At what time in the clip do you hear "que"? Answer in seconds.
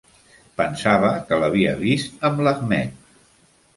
1.27-1.39